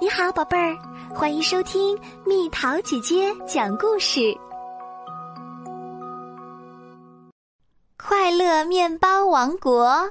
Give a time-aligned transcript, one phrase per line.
[0.00, 0.78] 你好，宝贝儿，
[1.12, 4.32] 欢迎收听蜜桃姐姐讲故事。
[7.96, 10.08] 快乐面包王国，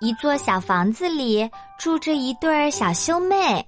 [0.00, 1.48] 一座小房子里
[1.78, 3.64] 住着一对小兄妹。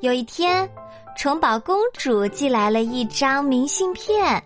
[0.00, 0.66] 有一天，
[1.14, 4.42] 城堡公主寄来了一张明信片。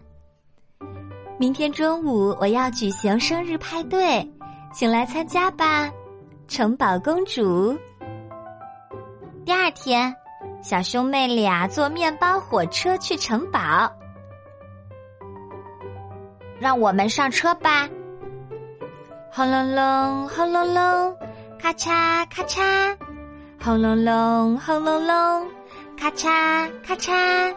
[1.38, 4.28] 明天中午我要举行生日派对，
[4.74, 5.88] 请来参加吧。
[6.52, 7.74] 城堡公主。
[9.46, 10.14] 第二天，
[10.62, 13.90] 小兄妹俩坐面包火车去城堡。
[16.60, 17.88] 让我们上车吧！
[19.30, 21.16] 轰隆隆，轰隆隆，
[21.58, 22.94] 咔嚓咔嚓，
[23.58, 25.48] 轰隆隆，轰隆隆，
[25.98, 27.56] 咔嚓咔嚓。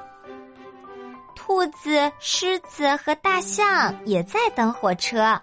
[1.36, 5.38] 兔子、狮子和大象也在等火车。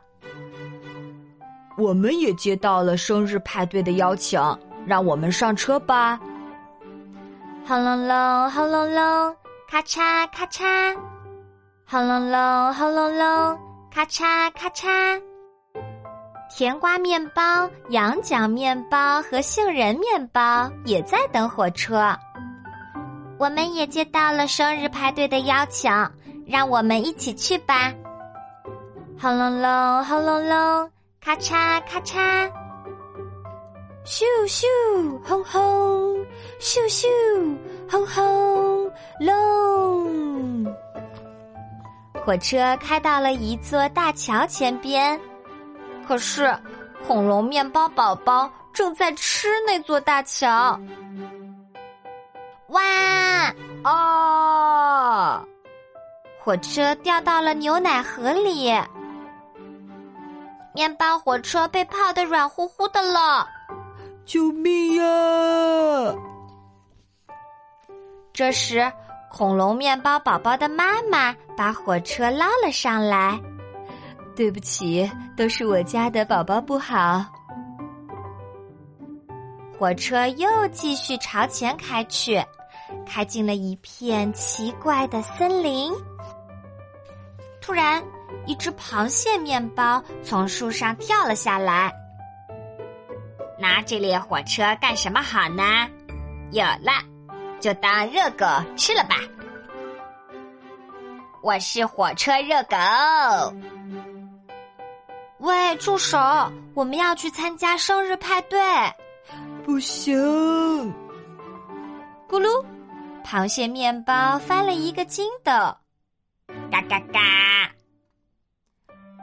[1.82, 4.40] 我们也接到了生日派对的邀请，
[4.86, 6.20] 让我们上车吧！
[7.66, 9.36] 轰隆隆，轰隆隆，
[9.68, 10.96] 咔嚓咔嚓，
[11.84, 13.58] 轰隆隆，轰隆隆，
[13.92, 15.20] 咔嚓咔嚓。
[16.48, 22.16] 甜瓜面包、羊角面包和杏仁面包也在等火车。
[23.38, 25.90] 我们也接到了生日派对的邀请，
[26.46, 27.92] 让我们一起去吧！
[29.20, 30.90] 轰隆隆，轰隆隆。
[31.24, 32.50] 咔嚓咔嚓，
[34.04, 34.66] 咻咻
[35.24, 36.18] 轰轰，
[36.58, 37.06] 咻咻
[37.88, 40.66] 轰轰隆。
[42.24, 45.18] 火车开到了一座大桥前边，
[46.08, 46.52] 可是
[47.06, 50.76] 恐龙面包宝宝正在吃那座大桥。
[52.66, 55.40] 哇哦！
[56.40, 58.72] 火车掉到了牛奶河里。
[60.74, 63.46] 面包火车被泡得软乎乎的了，
[64.24, 66.14] 救命呀！
[68.32, 68.90] 这时，
[69.30, 73.38] 恐龙面包宝宝的妈妈把火车捞了上来。
[74.34, 77.22] 对不起，都是我家的宝宝不好。
[79.78, 82.42] 火车又继续朝前开去，
[83.04, 85.92] 开进了一片奇怪的森林。
[87.62, 88.02] 突然。
[88.44, 91.92] 一只螃蟹面包从树上跳了下来。
[93.56, 95.62] 拿这列火车干什么好呢？
[96.50, 96.90] 有了，
[97.60, 98.44] 就当热狗
[98.76, 99.14] 吃了吧。
[101.40, 102.76] 我是火车热狗。
[105.38, 106.18] 喂，助手！
[106.74, 108.58] 我们要去参加生日派对。
[109.64, 110.16] 不行。
[112.28, 112.64] 咕噜，
[113.24, 115.52] 螃蟹面包翻了一个筋斗。
[116.72, 117.20] 嘎嘎嘎。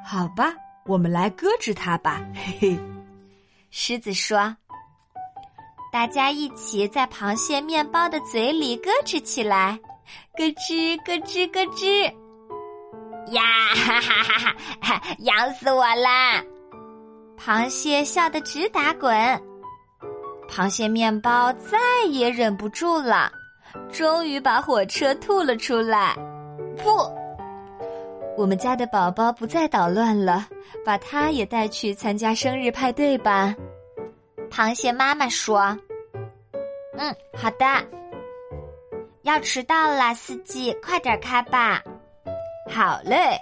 [0.05, 0.53] 好吧，
[0.85, 2.21] 我们来搁置它吧。
[2.35, 2.79] 嘿嘿，
[3.71, 4.55] 狮子说
[5.91, 9.79] ：“大家一起在螃蟹面包的嘴里咯吱起来，
[10.37, 12.13] 咯吱咯吱咯吱。”
[13.33, 13.41] 呀
[13.75, 15.01] 哈哈哈哈！
[15.19, 16.43] 痒死我啦！
[17.35, 19.11] 螃蟹笑得直打滚。
[20.47, 21.77] 螃蟹面包再
[22.09, 23.31] 也忍不住了，
[23.91, 26.15] 终于把火车吐了出来。
[26.77, 27.18] 不。
[28.39, 30.47] 我们家的宝宝不再捣乱了，
[30.85, 33.53] 把他也带去参加生日派对吧。
[34.49, 35.77] 螃蟹妈妈说
[36.97, 37.65] ：“嗯，好的。
[39.23, 41.83] 要迟到了，司机，快点开吧。”
[42.71, 43.37] 好嘞。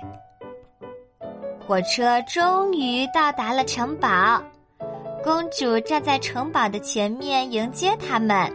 [1.68, 4.42] 火车终于到达了城堡，
[5.24, 8.52] 公主站在城堡的前面迎接他们。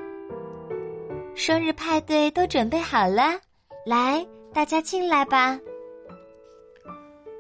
[1.37, 3.23] 生日派对都准备好了，
[3.87, 5.57] 来，大家进来吧。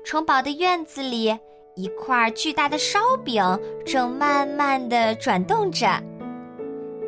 [0.04, 1.38] 城堡的院子里，
[1.74, 3.42] 一块巨大的烧饼
[3.86, 5.86] 正慢慢的转动着。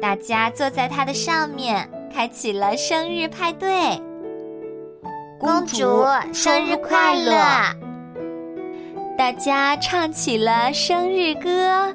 [0.01, 3.71] 大家坐在它的上面，开启了生日派对。
[5.41, 7.35] 公主生日快乐！
[9.19, 11.95] 大家唱起了生日歌。